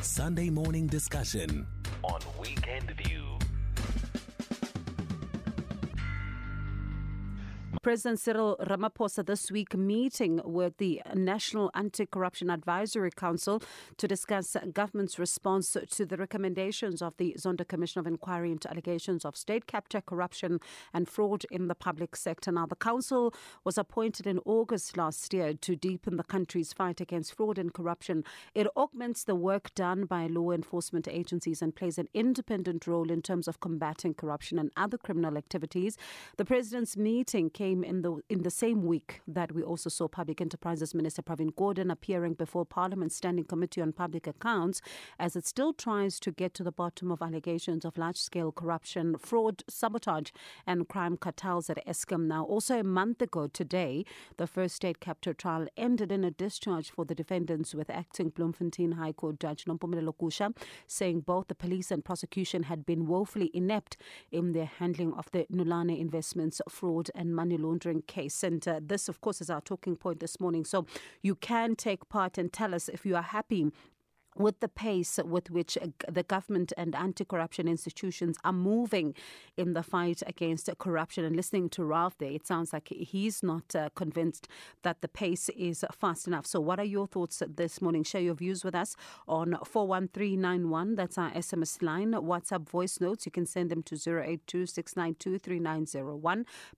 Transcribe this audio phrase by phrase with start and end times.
[0.00, 1.66] Sunday morning discussion
[2.02, 3.38] on Weekend View.
[7.84, 13.62] President Cyril Ramaphosa this week meeting with the National Anti-Corruption Advisory Council
[13.98, 19.26] to discuss government's response to the recommendations of the Zondo Commission of Inquiry into allegations
[19.26, 20.60] of state capture, corruption
[20.94, 22.50] and fraud in the public sector.
[22.50, 23.34] Now, the council
[23.64, 28.24] was appointed in August last year to deepen the country's fight against fraud and corruption.
[28.54, 33.20] It augments the work done by law enforcement agencies and plays an independent role in
[33.20, 35.98] terms of combating corruption and other criminal activities.
[36.38, 40.06] The president's meeting came came in the in the same week that we also saw
[40.06, 44.80] Public Enterprises Minister Pravin Gordhan appearing before Parliament's Standing Committee on Public Accounts
[45.18, 49.62] as it still tries to get to the bottom of allegations of large-scale corruption, fraud,
[49.68, 50.30] sabotage
[50.66, 52.26] and crime cartels at Eskom.
[52.26, 54.04] Now, also a month ago today,
[54.36, 58.92] the first state capture trial ended in a discharge for the defendants with acting Bloemfontein
[58.92, 60.54] High Court Judge Nompumelelo Gusha
[60.86, 63.96] saying both the police and prosecution had been woefully inept
[64.30, 68.42] in their handling of the Nulane investments fraud and money laundering case.
[68.42, 70.64] And uh, this, of course, is our talking point this morning.
[70.64, 70.86] So
[71.22, 73.70] you can take part and tell us if you are happy
[74.36, 79.14] with the pace with which uh, the government and anti corruption institutions are moving
[79.56, 81.24] in the fight against corruption.
[81.24, 84.48] And listening to Ralph there, it sounds like he's not uh, convinced
[84.82, 86.46] that the pace is fast enough.
[86.46, 88.02] So, what are your thoughts this morning?
[88.04, 88.96] Share your views with us
[89.28, 90.96] on 41391.
[90.96, 92.12] That's our SMS line.
[92.12, 94.66] WhatsApp voice notes, you can send them to 082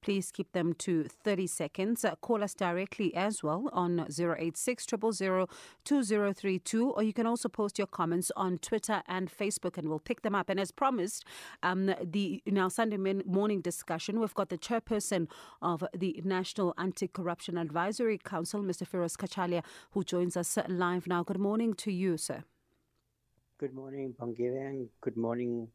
[0.02, 2.04] Please keep them to 30 seconds.
[2.04, 4.86] Uh, call us directly as well on 086
[6.96, 10.22] or you can also also post your comments on Twitter and Facebook, and we'll pick
[10.22, 10.50] them up.
[10.50, 11.24] And as promised,
[11.62, 15.28] um, the in our Sunday morning discussion, we've got the chairperson
[15.62, 18.84] of the National Anti-Corruption Advisory Council, Mr.
[18.86, 21.22] Firoz Cachalia, who joins us live now.
[21.22, 22.44] Good morning to you, sir.
[23.58, 25.68] Good morning, Bongile, and good morning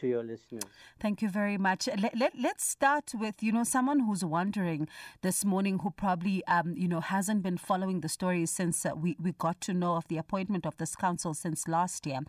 [0.00, 0.64] to your listeners.
[0.98, 1.88] Thank you very much.
[1.98, 4.88] Let, let, let's start with, you know, someone who's wondering
[5.22, 9.16] this morning who probably, um, you know, hasn't been following the story since uh, we,
[9.20, 12.20] we got to know of the appointment of this council since last year.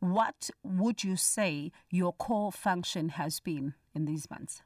[0.00, 4.62] What would you say your core function has been in these months?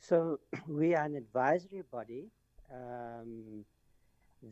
[0.00, 2.26] So we are an advisory body.
[2.72, 3.64] Um,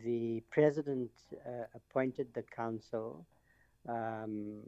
[0.05, 1.11] the president
[1.45, 3.27] uh, appointed the council
[3.89, 4.61] um,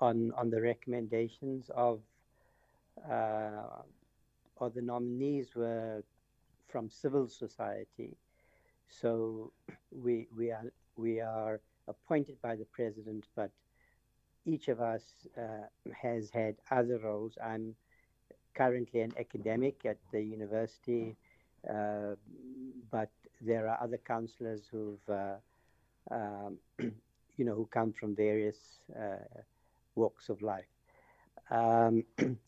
[0.00, 2.00] on on the recommendations of
[3.10, 3.82] uh,
[4.56, 6.02] or the nominees were
[6.68, 8.16] from civil society.
[8.88, 9.52] So
[9.90, 13.50] we we are we are appointed by the president, but
[14.44, 15.02] each of us
[15.38, 17.38] uh, has had other roles.
[17.42, 17.74] I'm
[18.54, 21.16] currently an academic at the university,
[21.68, 22.16] uh,
[22.90, 23.10] but
[23.40, 25.36] there are other counselors who've uh,
[26.10, 26.58] um,
[27.36, 28.58] you know, who come from various
[28.96, 29.40] uh,
[29.94, 30.72] walks of life.
[31.50, 32.04] Um,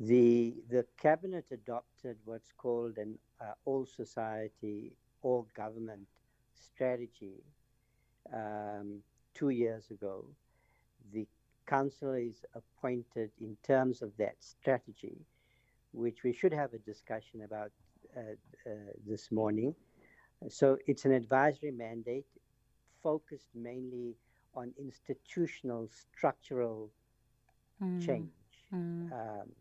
[0.00, 4.92] the the cabinet adopted what's called an uh, all society,
[5.22, 6.06] all government
[6.54, 7.42] strategy
[8.32, 9.00] um,
[9.34, 10.24] two years ago.
[11.12, 11.26] The
[11.66, 15.16] council is appointed in terms of that strategy,
[15.92, 17.70] which we should have a discussion about
[18.16, 18.20] uh,
[18.66, 18.70] uh,
[19.06, 19.74] this morning.
[20.48, 22.26] So it's an advisory mandate
[23.02, 24.16] focused mainly
[24.54, 26.90] on institutional structural
[27.82, 28.04] mm.
[28.04, 28.30] change.
[28.72, 29.12] Mm.
[29.12, 29.52] Um,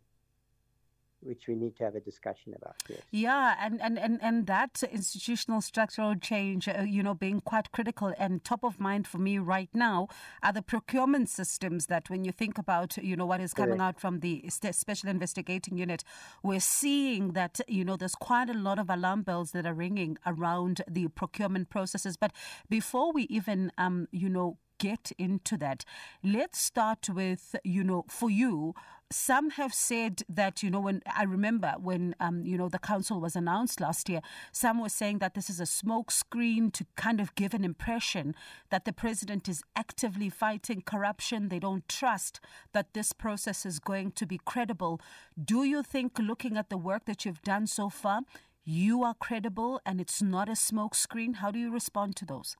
[1.21, 2.75] which we need to have a discussion about.
[2.87, 2.99] Yes.
[3.11, 8.13] Yeah, and, and, and, and that institutional structural change, uh, you know, being quite critical
[8.17, 10.07] and top of mind for me right now
[10.41, 13.97] are the procurement systems that when you think about, you know, what is coming Correct.
[13.97, 16.03] out from the Special Investigating Unit,
[16.43, 20.17] we're seeing that, you know, there's quite a lot of alarm bells that are ringing
[20.25, 22.15] around the procurement processes.
[22.15, 22.31] But
[22.69, 25.85] before we even, um, you know, get into that.
[26.23, 28.73] Let's start with, you know, for you,
[29.11, 33.19] some have said that, you know, when I remember when, um, you know, the council
[33.19, 37.33] was announced last year, some were saying that this is a smokescreen to kind of
[37.33, 38.35] give an impression
[38.69, 41.49] that the president is actively fighting corruption.
[41.49, 42.39] They don't trust
[42.71, 45.01] that this process is going to be credible.
[45.43, 48.21] Do you think, looking at the work that you've done so far,
[48.63, 51.37] you are credible and it's not a smokescreen?
[51.37, 52.55] How do you respond to those?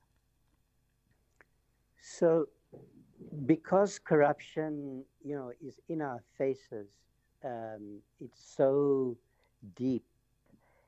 [2.00, 2.46] So,
[3.46, 6.88] because corruption, you know, is in our faces,
[7.44, 9.16] um, it's so
[9.76, 10.04] deep,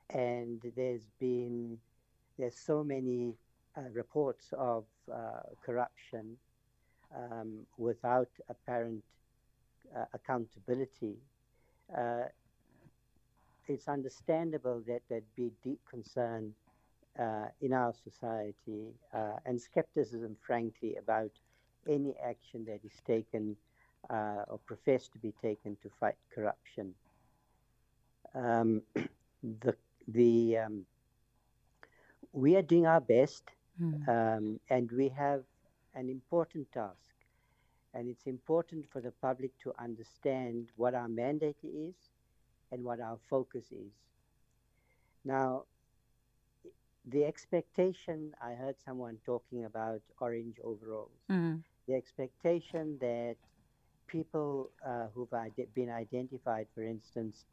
[0.09, 1.77] and there's been
[2.37, 3.35] there's so many
[3.77, 6.37] uh, reports of uh, corruption
[7.15, 9.03] um, without apparent
[9.95, 11.15] uh, accountability.
[11.95, 12.23] Uh,
[13.67, 16.53] it's understandable that there'd be deep concern
[17.19, 21.31] uh, in our society uh, and skepticism, frankly, about
[21.87, 23.55] any action that is taken
[24.09, 26.93] uh, or professed to be taken to fight corruption.
[28.35, 28.81] Um,
[29.43, 29.75] the
[30.07, 30.85] the um,
[32.31, 33.43] we are doing our best,
[33.81, 34.07] mm.
[34.07, 35.43] um, and we have
[35.93, 37.13] an important task,
[37.93, 41.93] and it's important for the public to understand what our mandate is
[42.71, 43.93] and what our focus is.
[45.23, 45.63] Now,
[47.05, 51.19] the expectation I heard someone talking about orange overalls.
[51.29, 51.63] Mm.
[51.87, 53.35] The expectation that
[54.07, 57.45] people uh, who've ide- been identified, for instance,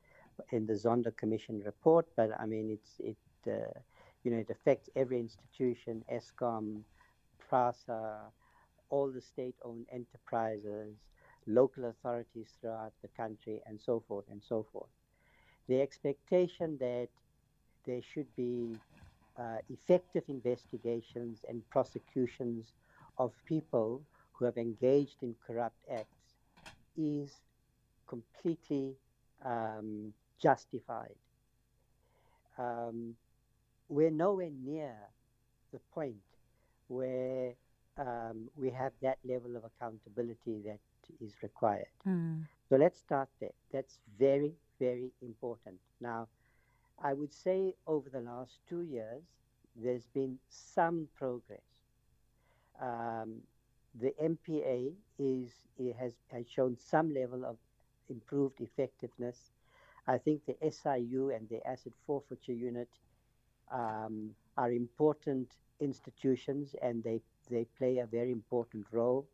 [0.52, 3.16] in the Zondo Commission report, but I mean, it's it
[3.50, 3.78] uh,
[4.22, 6.82] you know it affects every institution, Eskom,
[7.38, 8.20] PRASA,
[8.90, 10.94] all the state-owned enterprises,
[11.46, 14.90] local authorities throughout the country, and so forth and so forth.
[15.68, 17.08] The expectation that
[17.86, 18.76] there should be
[19.68, 22.72] effective investigations and prosecutions
[23.18, 24.02] of people
[24.32, 26.34] who have engaged in corrupt acts
[26.96, 27.30] is
[28.06, 28.94] completely
[29.44, 31.14] um, justified.
[32.58, 33.14] Um,
[33.88, 34.94] we're nowhere near
[35.72, 36.16] the point
[36.88, 37.54] where
[37.98, 40.78] um, we have that level of accountability that
[41.20, 41.86] is required.
[42.06, 42.46] Mm.
[42.68, 43.50] So let's start there.
[43.72, 45.76] That's very, very important.
[46.00, 46.28] Now,
[47.02, 49.22] I would say over the last two years,
[49.76, 51.62] there's been some progress.
[52.80, 53.40] Um,
[54.00, 55.50] the NPA is
[55.98, 57.56] has has shown some level of
[58.08, 59.52] improved effectiveness.
[60.06, 62.88] I think the SIU and the Asset Forfeiture Unit
[63.70, 65.48] um, are important
[65.80, 67.20] institutions and they
[67.50, 69.26] they play a very important role.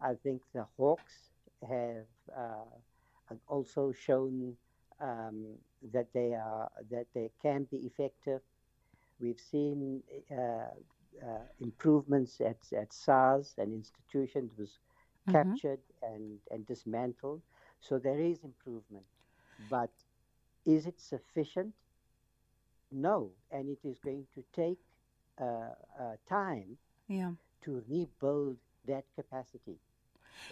[0.00, 1.30] I think the Hawks
[1.68, 2.06] have
[2.36, 4.56] uh, also shown
[5.00, 5.44] um,
[5.92, 8.40] that they are that they can be effective.
[9.20, 10.70] We've seen uh,
[11.22, 14.78] uh, improvements at, at SARS, an institution that was
[15.28, 15.32] mm-hmm.
[15.32, 17.40] captured and, and dismantled.
[17.80, 19.04] So there is improvement.
[19.70, 19.90] But
[20.66, 21.72] is it sufficient?
[22.90, 23.30] No.
[23.50, 24.78] And it is going to take
[25.40, 25.44] uh,
[26.00, 26.76] uh, time
[27.08, 27.32] yeah.
[27.64, 28.56] to rebuild
[28.86, 29.78] that capacity.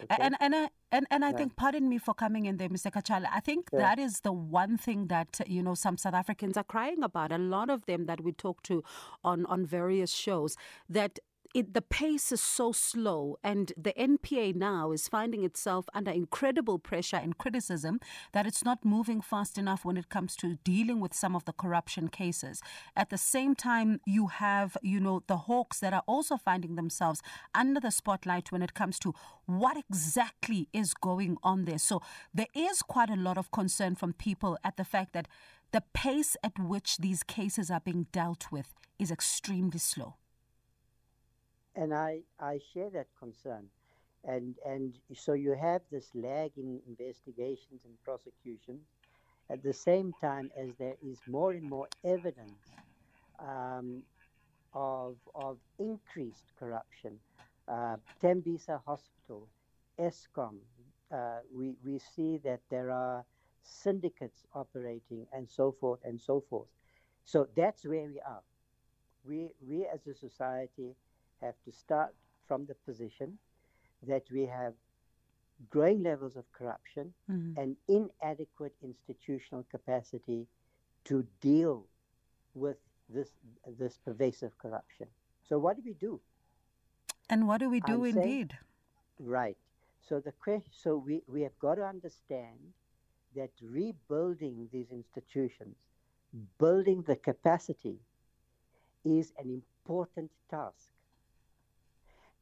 [0.05, 0.17] Okay.
[0.20, 1.37] And and I, and and I yeah.
[1.37, 2.90] think, pardon me for coming in there, Mr.
[2.90, 3.29] Cachalia.
[3.32, 3.81] I think yeah.
[3.81, 7.32] that is the one thing that you know some South Africans are crying about.
[7.32, 8.82] A lot of them that we talk to
[9.25, 10.56] on on various shows
[10.88, 11.19] that
[11.54, 16.78] it, the pace is so slow, and the NPA now is finding itself under incredible
[16.78, 18.00] pressure and criticism
[18.32, 21.52] that it's not moving fast enough when it comes to dealing with some of the
[21.52, 22.62] corruption cases.
[22.96, 27.22] At the same time, you have, you know, the hawks that are also finding themselves
[27.54, 29.14] under the spotlight when it comes to
[29.46, 31.78] what exactly is going on there.
[31.78, 32.00] So
[32.32, 35.28] there is quite a lot of concern from people at the fact that
[35.72, 40.16] the pace at which these cases are being dealt with is extremely slow
[41.75, 43.67] and I, I share that concern.
[44.25, 48.87] And, and so you have this lag in investigations and prosecutions
[49.51, 52.71] at the same time as there is more and more evidence
[53.41, 54.03] um,
[54.75, 57.19] of, of increased corruption.
[57.67, 59.49] Uh, Tembisa Hospital,
[59.99, 60.57] Eskom,
[61.13, 63.25] uh, we, we see that there are
[63.63, 66.69] syndicates operating and so forth and so forth.
[67.25, 68.43] So that's where we are.
[69.25, 70.95] We, we as a society
[71.42, 72.14] have to start
[72.46, 73.38] from the position
[74.06, 74.75] that we have
[75.70, 77.58] growing levels of corruption mm-hmm.
[77.61, 80.46] and inadequate institutional capacity
[81.04, 81.87] to deal
[82.54, 82.76] with
[83.08, 83.28] this
[83.78, 85.06] this pervasive corruption.
[85.49, 86.20] So what do we do?
[87.28, 88.52] And what do we do I'm indeed?
[88.52, 89.56] Saying, right.
[90.08, 92.58] So the question so we, we have got to understand
[93.37, 95.76] that rebuilding these institutions,
[96.58, 97.99] building the capacity
[99.04, 100.90] is an important task.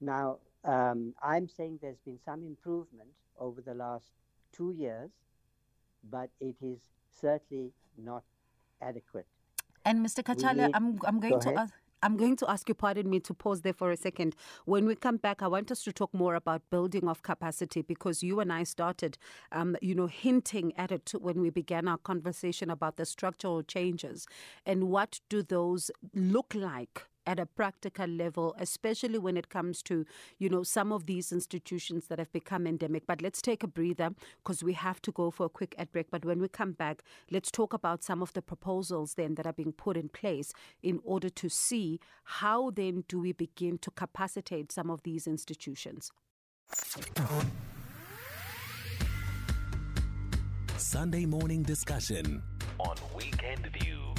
[0.01, 4.07] Now, um, I'm saying there's been some improvement over the last
[4.53, 5.11] two years,
[6.11, 6.81] but it is
[7.21, 8.25] certainly not
[8.81, 9.27] adequate.
[9.85, 10.23] And Mr.
[10.23, 11.75] Cachalia, I'm, I'm going to ask.
[12.03, 14.35] I'm going to ask you, pardon me, to pause there for a second.
[14.65, 18.23] When we come back, I want us to talk more about building of capacity because
[18.23, 19.19] you and I started,
[19.53, 24.27] um, you know, hinting at it when we began our conversation about the structural changes
[24.65, 30.05] and what do those look like at a practical level, especially when it comes to,
[30.39, 33.07] you know, some of these institutions that have become endemic.
[33.07, 34.11] But let's take a breather
[34.43, 36.11] because we have to go for a quick ad break.
[36.11, 39.53] But when we come back, let's talk about some of the proposals then that are
[39.53, 44.73] being put in place in order to see how then do we begin to capacitate
[44.73, 46.13] some of these institutions.
[50.77, 52.43] Sunday morning discussion
[52.79, 54.10] on Weekend View.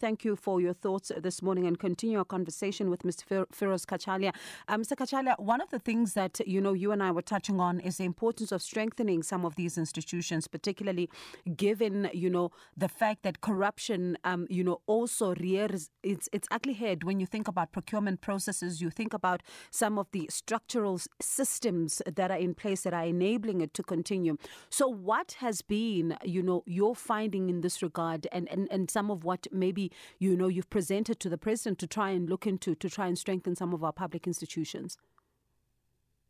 [0.00, 3.22] Thank you for your thoughts this morning and continue our conversation with Mr.
[3.22, 4.32] Fir- Firoz Cachalia.
[4.66, 4.96] Uh, Mr.
[4.96, 7.98] Cachalia, one of the things that you know you and I were touching on is
[7.98, 11.10] the importance of strengthening some of these institutions, particularly
[11.54, 16.72] given you know the fact that corruption, um, you know, also rears its its ugly
[16.72, 18.80] head when you think about procurement processes.
[18.80, 23.60] You think about some of the structural systems that are in place that are enabling
[23.60, 24.38] it to continue.
[24.70, 29.10] So, what has been, you know, your finding in this regard, and, and, and some
[29.10, 32.74] of what maybe you know you've presented to the president to try and look into
[32.74, 34.98] to try and strengthen some of our public institutions?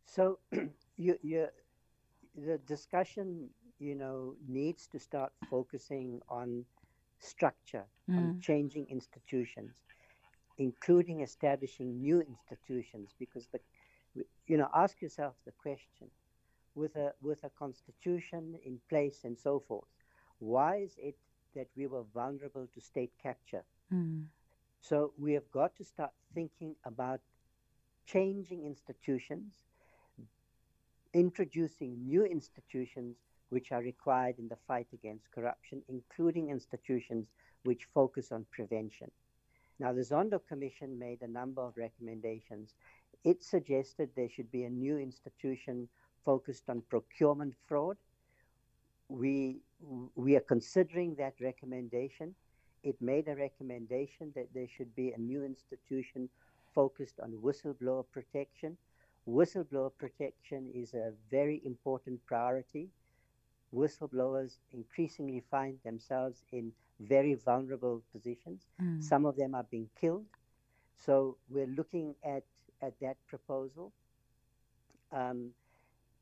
[0.05, 0.39] So,
[0.97, 1.47] you, you,
[2.37, 3.49] the discussion,
[3.79, 6.65] you know, needs to start focusing on
[7.21, 8.17] structure, mm.
[8.17, 9.77] on changing institutions,
[10.59, 13.61] including establishing new institutions, because the,
[14.47, 16.09] you know, ask yourself the question
[16.75, 19.89] with a with a constitution in place and so forth.
[20.39, 21.17] Why is it
[21.55, 23.65] that we were vulnerable to state capture?
[23.93, 24.25] Mm.
[24.81, 27.21] So we have got to start thinking about
[28.07, 29.53] changing institutions,
[31.13, 33.17] introducing new institutions
[33.51, 37.27] which are required in the fight against corruption, including institutions
[37.65, 39.11] which focus on prevention.
[39.79, 42.75] Now, the Zondo Commission made a number of recommendations.
[43.25, 45.89] It suggested there should be a new institution
[46.25, 47.97] focused on procurement fraud.
[49.09, 49.61] We,
[50.15, 52.35] we are considering that recommendation.
[52.83, 56.29] It made a recommendation that there should be a new institution
[56.75, 58.77] focused on whistleblower protection.
[59.29, 62.89] Whistleblower protection is a very important priority.
[63.75, 68.67] Whistleblowers increasingly find themselves in very vulnerable positions.
[68.83, 69.03] Mm.
[69.03, 70.25] Some of them are being killed.
[70.97, 72.43] So we're looking at,
[72.83, 73.93] at that proposal.
[75.13, 75.51] Um,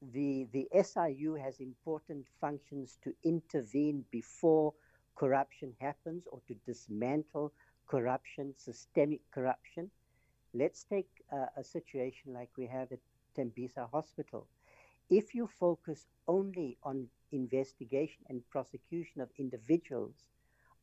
[0.00, 4.72] the, the SIU has important functions to intervene before
[5.16, 7.52] corruption happens or to dismantle
[7.88, 9.90] corruption, systemic corruption.
[10.54, 13.00] Let's take uh, a situation like we have at
[13.36, 14.46] Tembisa Hospital.
[15.10, 20.14] If you focus only on investigation and prosecution of individuals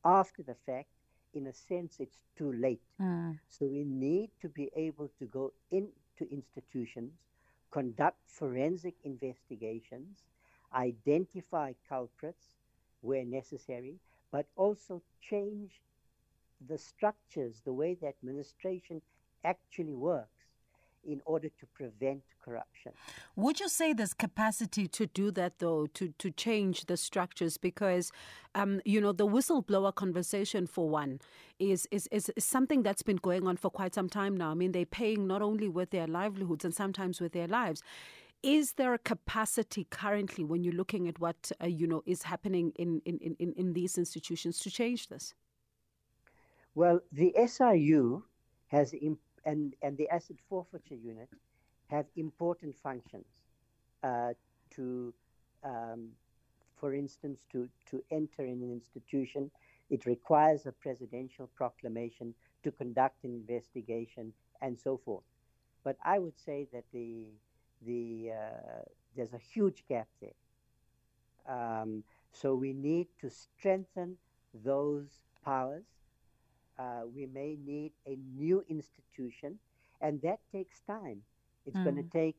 [0.03, 0.89] after the fact,
[1.34, 2.81] in a sense, it's too late.
[3.01, 3.39] Mm.
[3.50, 7.12] So we need to be able to go into institutions
[7.75, 10.24] conduct forensic investigations,
[10.74, 12.55] identify culprits
[13.01, 14.00] where necessary,
[14.32, 15.82] but also change
[16.67, 19.01] the structures, the way the administration
[19.44, 20.35] actually works
[21.06, 22.92] in order to prevent corruption.
[23.36, 27.58] Would you say there's capacity to do that, though, to, to change the structures?
[27.58, 28.12] Because,
[28.54, 31.20] um, you know, the whistleblower conversation, for one,
[31.60, 34.52] is, is, is, something that's been going on for quite some time now.
[34.52, 37.82] I mean, they're paying not only with their livelihoods and sometimes with their lives.
[38.44, 42.74] Is there a capacity currently, when you're looking at what uh, you know is happening
[42.78, 45.34] in, in, in, in these institutions, to change this?
[46.76, 48.24] Well, the SIU
[48.68, 51.30] has imp- and, and the asset forfeiture unit
[51.88, 53.25] have important functions
[54.04, 54.34] uh,
[54.72, 55.14] to,
[55.64, 56.10] um,
[56.80, 59.52] for instance, to, to enter in an institution.
[59.90, 62.34] It requires a presidential proclamation
[62.64, 65.24] to conduct an investigation and so forth.
[65.84, 67.28] But I would say that the,
[67.86, 68.82] the, uh,
[69.16, 70.32] there's a huge gap there.
[71.48, 74.18] Um, so we need to strengthen
[74.64, 75.08] those
[75.44, 75.84] powers
[76.77, 79.60] uh, we may need a new institution,
[80.01, 81.22] and that takes time.
[81.65, 81.84] It's mm.
[81.84, 82.36] going to take.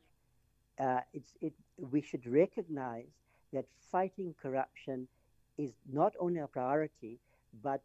[0.79, 1.55] Uh, it's it.
[1.79, 3.13] We should recognize
[3.53, 5.09] that fighting corruption
[5.57, 7.19] is not only a priority,
[7.63, 7.83] but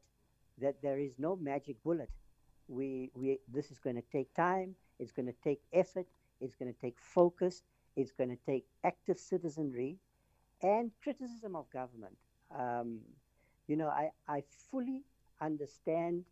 [0.60, 2.10] that there is no magic bullet.
[2.67, 4.75] We we this is going to take time.
[5.00, 6.08] It's going to take effort.
[6.41, 7.63] It's going to take focus.
[7.96, 9.98] It's going to take active citizenry,
[10.62, 12.17] and criticism of government.
[12.58, 13.00] Um,
[13.67, 15.03] you know, I, I fully
[15.41, 16.25] understand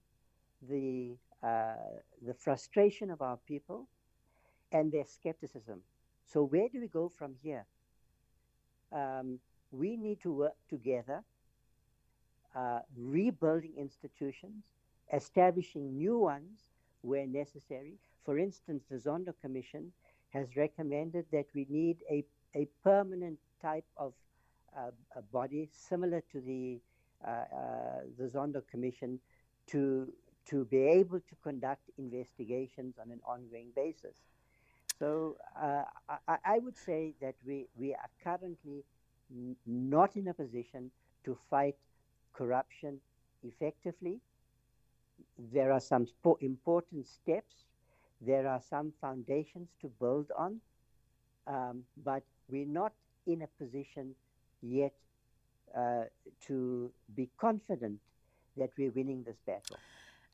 [0.68, 1.74] the, uh,
[2.26, 3.88] the frustration of our people
[4.72, 5.82] and their skepticism.
[6.26, 7.66] So, where do we go from here?
[8.92, 9.40] Um,
[9.72, 11.24] we need to work together,
[12.56, 14.64] uh, rebuilding institutions,
[15.14, 16.60] establishing new ones
[17.02, 17.94] where necessary.
[18.26, 19.92] For instance, the Zondo Commission
[20.30, 22.24] has recommended that we need a,
[22.56, 24.14] a permanent type of
[24.78, 26.80] uh, a body similar to the,
[27.26, 27.46] uh, uh
[28.20, 29.20] the Zondo Commission
[29.68, 30.12] to
[30.50, 34.16] to be able to conduct investigations on an ongoing basis.
[34.98, 35.84] So uh,
[36.28, 38.84] I, I, would say that we, we are currently
[39.32, 40.92] n- not in a position
[41.24, 41.76] to fight
[42.34, 43.00] corruption
[43.44, 44.20] effectively.
[45.54, 47.56] There are some sp- important steps,
[48.20, 50.60] there are some foundations to build on,
[51.48, 52.92] um, but we're not
[53.26, 54.16] in a position
[54.62, 54.94] yet
[55.78, 56.04] uh,
[56.48, 58.00] to be confident
[58.58, 59.78] that we're winning this battle.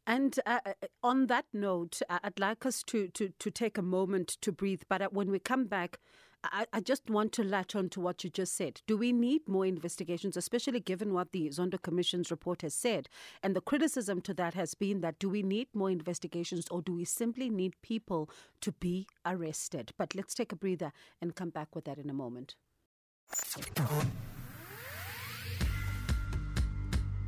[0.07, 3.81] And uh, uh, on that note, uh, I'd like us to, to, to take a
[3.81, 4.83] moment to breathe.
[4.87, 5.99] But uh, when we come back,
[6.43, 8.81] I, I, just want to latch on to what you just said.
[8.85, 13.09] Do we need more investigations, especially given what the Zondo Commission's report has said?
[13.41, 16.93] And the criticism to that has been that do we need more investigations or do
[16.93, 18.29] we simply need people
[18.61, 19.91] to be arrested?
[19.97, 22.55] But let's take a breather and come back with that in a moment.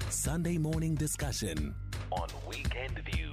[0.10, 1.74] Sunday morning discussion
[2.12, 3.27] on Weekend View.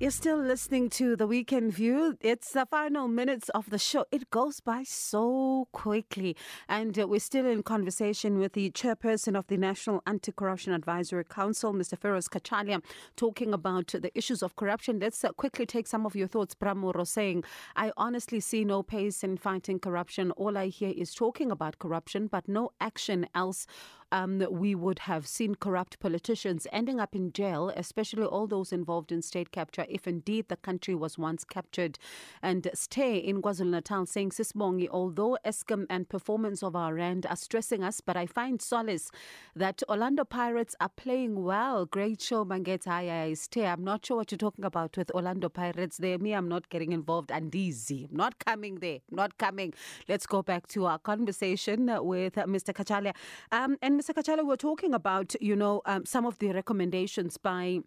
[0.00, 2.16] You're still listening to The Weekend View.
[2.20, 4.04] It's the final minutes of the show.
[4.12, 6.36] It goes by so quickly.
[6.68, 11.24] And uh, we're still in conversation with the chairperson of the National Anti Corruption Advisory
[11.24, 11.98] Council, Mr.
[11.98, 12.80] Firoz Cachalia,
[13.16, 15.00] talking about the issues of corruption.
[15.00, 16.54] Let's uh, quickly take some of your thoughts.
[16.54, 17.42] Bramuro saying,
[17.74, 20.30] I honestly see no pace in fighting corruption.
[20.36, 23.66] All I hear is talking about corruption, but no action else
[24.12, 29.12] um, we would have seen corrupt politicians ending up in jail, especially all those involved
[29.12, 31.98] in state capture, if indeed the country was once captured.
[32.42, 37.36] And stay in KwaZulu Natal saying, Sismongi, although Eskom and performance of our rand are
[37.36, 39.10] stressing us, but I find solace
[39.54, 41.86] that Orlando Pirates are playing well.
[41.86, 43.36] Great show, Mangeta.
[43.36, 43.66] Stay.
[43.66, 46.18] I'm not sure what you're talking about with Orlando Pirates there.
[46.18, 47.30] Me, I'm not getting involved.
[47.30, 48.08] And easy.
[48.10, 49.00] Not coming there.
[49.10, 49.74] Not coming.
[50.08, 52.72] Let's go back to our conversation with Mr.
[52.72, 53.14] Cachalia.
[53.52, 54.14] Um, and Mr.
[54.14, 57.80] Cachalia, we're talking about, you know, um, some of the recommendations by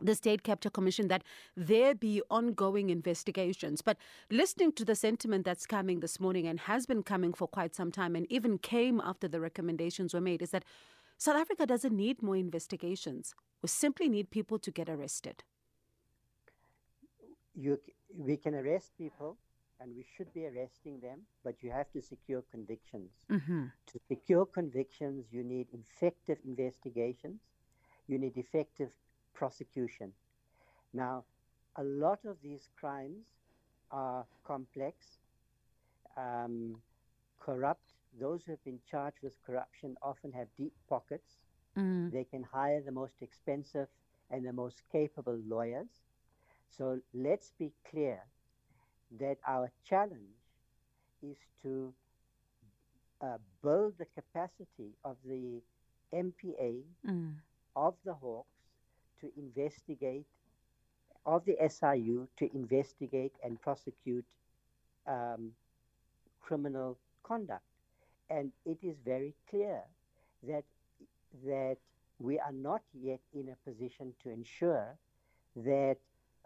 [0.00, 1.24] the State Capture Commission that
[1.56, 3.82] there be ongoing investigations.
[3.82, 3.96] But
[4.30, 7.90] listening to the sentiment that's coming this morning and has been coming for quite some
[7.90, 10.64] time and even came after the recommendations were made is that
[11.16, 13.34] South Africa doesn't need more investigations.
[13.60, 15.42] We simply need people to get arrested.
[17.56, 17.80] You,
[18.16, 19.38] we can arrest people
[19.80, 23.10] and we should be arresting them, but you have to secure convictions.
[23.30, 23.64] Mm-hmm.
[23.92, 27.40] To secure convictions, you need effective investigations,
[28.08, 28.90] you need effective
[29.34, 30.12] prosecution.
[30.92, 31.24] Now,
[31.76, 33.26] a lot of these crimes
[33.90, 35.18] are complex,
[36.16, 36.76] um,
[37.38, 37.92] corrupt.
[38.20, 41.36] Those who have been charged with corruption often have deep pockets.
[41.76, 42.10] Mm.
[42.10, 43.86] They can hire the most expensive
[44.30, 45.88] and the most capable lawyers.
[46.70, 48.22] So let's be clear
[49.18, 50.38] that our challenge
[51.22, 51.92] is to
[53.20, 55.60] uh, build the capacity of the
[56.14, 57.32] NPA, mm.
[57.74, 58.48] of the Hawks,
[59.20, 60.26] to investigate,
[61.26, 64.24] of the SIU to investigate and prosecute
[65.06, 65.52] um,
[66.40, 67.62] criminal conduct.
[68.30, 69.80] And it is very clear
[70.46, 70.64] that
[71.44, 71.76] that
[72.18, 74.96] we are not yet in a position to ensure
[75.56, 75.96] that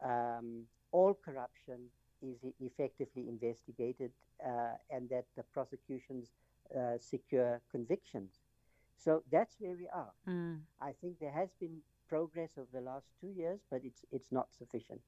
[0.05, 1.89] um, all corruption
[2.23, 4.11] is effectively investigated
[4.45, 6.29] uh, and that the prosecutions
[6.77, 8.31] uh, secure convictions.
[8.97, 10.13] So that's where we are.
[10.29, 10.61] Mm.
[10.81, 14.49] I think there has been progress over the last two years, but it's it's not
[14.57, 15.01] sufficient.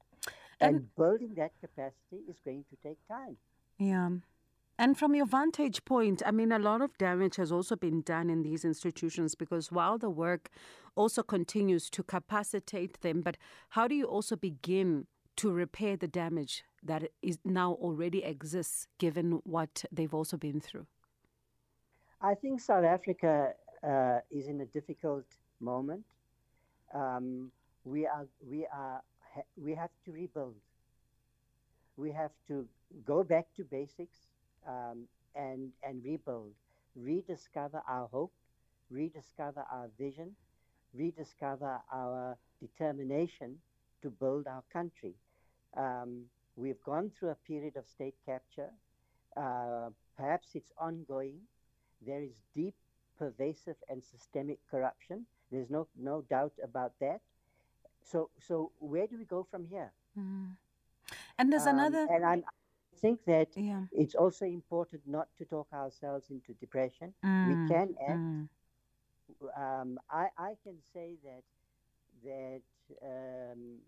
[0.59, 3.37] And, and building that capacity is going to take time.
[3.77, 4.09] Yeah.
[4.77, 8.29] And from your vantage point, I mean, a lot of damage has also been done
[8.29, 10.49] in these institutions because while the work
[10.95, 13.37] also continues to capacitate them, but
[13.69, 19.41] how do you also begin to repair the damage that is now already exists given
[19.43, 20.85] what they've also been through?
[22.21, 25.25] I think South Africa uh, is in a difficult
[25.59, 26.05] moment.
[26.93, 27.51] Um,
[27.83, 29.01] we are we are
[29.33, 30.55] ha- we have to rebuild.
[31.97, 32.67] We have to
[33.05, 34.17] go back to basics
[34.67, 36.53] um, and and rebuild,
[36.95, 38.31] rediscover our hope,
[38.89, 40.35] rediscover our vision,
[40.93, 43.57] rediscover our determination
[44.01, 45.13] to build our country.
[45.75, 48.71] Um, we've gone through a period of state capture.
[49.35, 51.41] Uh, perhaps it's ongoing.
[52.05, 52.75] There is deep,
[53.17, 55.25] pervasive, and systemic corruption.
[55.51, 57.21] There's no no doubt about that.
[58.03, 59.91] So so where do we go from here?
[60.17, 60.55] Mm.
[61.37, 62.07] And there's Um, another.
[62.09, 63.85] And I'm, I think that Yeah.
[63.91, 67.13] it's also important not to talk ourselves into depression.
[67.23, 68.19] Mm, We can act.
[68.19, 68.47] mm.
[69.57, 71.43] Um, I I can say that
[72.23, 72.61] that
[73.01, 73.79] um,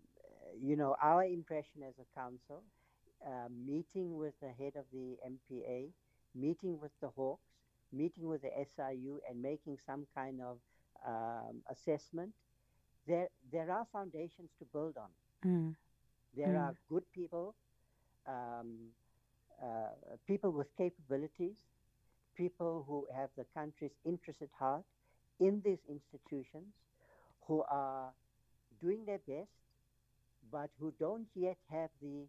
[0.60, 2.62] you know our impression as a council,
[3.26, 5.92] uh, meeting with the head of the NPA,
[6.34, 7.50] meeting with the Hawks,
[7.92, 10.58] meeting with the SIU, and making some kind of
[11.06, 12.32] um, assessment.
[13.06, 15.10] There there are foundations to build on.
[15.44, 15.74] Mm.
[16.34, 16.58] There Mm.
[16.58, 17.54] are good people,
[18.26, 18.90] um,
[19.62, 21.56] uh, people with capabilities,
[22.36, 24.84] people who have the country's interest at heart
[25.40, 26.74] in these institutions,
[27.46, 28.12] who are
[28.80, 29.50] doing their best,
[30.50, 32.26] but who don't yet have the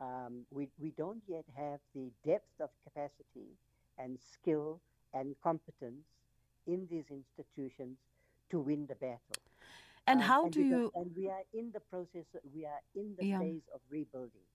[0.00, 3.56] um, we, we don't yet have the depth of capacity
[3.98, 4.80] and skill
[5.12, 6.06] and competence
[6.66, 7.98] in these institutions
[8.50, 9.40] to win the battle.
[10.06, 10.92] And um, how and do because, you?
[10.94, 12.26] And we are in the process.
[12.54, 13.38] We are in the Yeah.
[13.38, 14.46] phase of rebuilding.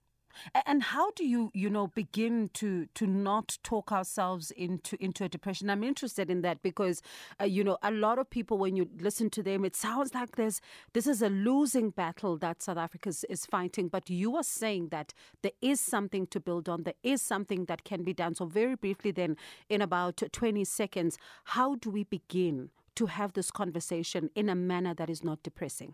[0.66, 5.30] And how do you, you know, begin to to not talk ourselves into into a
[5.30, 5.70] depression?
[5.70, 7.02] I'm interested in that because,
[7.40, 10.36] uh, you know, a lot of people when you listen to them, it sounds like
[10.36, 10.62] there's
[10.94, 13.88] this is a losing battle that South Africa is, is fighting.
[13.88, 16.84] But you are saying that there is something to build on.
[16.84, 18.36] There is something that can be done.
[18.36, 19.38] So very briefly, then,
[19.70, 24.94] in about 20 seconds, how do we begin to have this conversation in a manner
[24.94, 25.94] that is not depressing?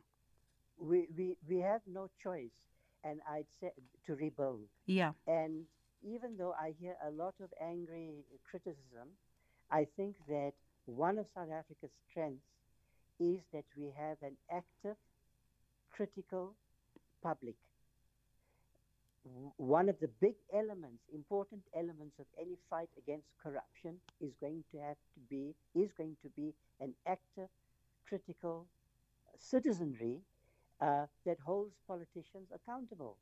[0.77, 2.51] We we, we have no choice,
[3.03, 3.71] and I'd say
[4.05, 4.67] to rebuild.
[4.85, 5.11] Yeah.
[5.27, 5.65] And
[6.03, 9.09] even though I hear a lot of angry criticism,
[9.71, 10.53] I think that
[10.85, 12.43] one of South Africa's strengths
[13.19, 14.97] is that we have an active,
[15.91, 16.55] critical
[17.21, 17.55] public.
[19.57, 24.79] One of the big elements, important elements of any fight against corruption is going to
[24.79, 27.47] have to be is going to be an active,
[28.07, 28.65] critical
[29.37, 30.21] citizenry
[30.81, 33.17] uh, that holds politicians accountable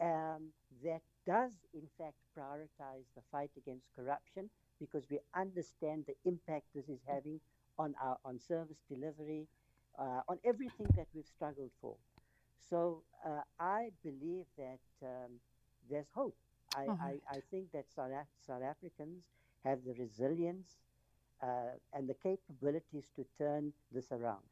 [0.00, 0.48] um,
[0.84, 6.88] that does, in fact, prioritize the fight against corruption because we understand the impact this
[6.88, 7.40] is having
[7.78, 9.46] on our on service delivery,
[9.98, 11.96] uh, on everything that we've struggled for.
[12.70, 15.40] So uh, I believe that um,
[15.90, 16.36] there's hope.
[16.74, 17.20] I, All I.
[17.30, 19.24] I think that South, Af- South Africans
[19.64, 20.76] have the resilience
[21.42, 24.42] uh, and the capabilities to turn this around.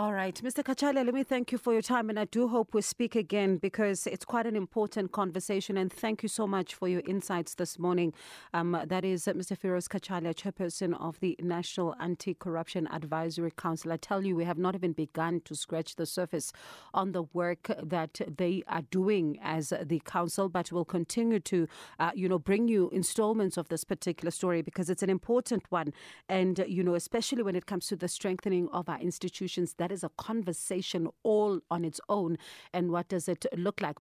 [0.00, 0.62] All right, Mr.
[0.62, 3.56] Cachalia, let me thank you for your time, and I do hope we speak again
[3.56, 5.76] because it's quite an important conversation.
[5.76, 8.14] And thank you so much for your insights this morning.
[8.54, 9.58] Um, that is Mr.
[9.58, 13.90] Firoz Cachalia, chairperson of the National Anti-Corruption Advisory Council.
[13.90, 16.52] I tell you, we have not even begun to scratch the surface
[16.94, 21.66] on the work that they are doing as the council, but we'll continue to,
[21.98, 25.92] uh, you know, bring you installments of this particular story because it's an important one,
[26.28, 29.74] and you know, especially when it comes to the strengthening of our institutions.
[29.88, 32.36] That is a conversation all on its own.
[32.74, 33.96] And what does it look like?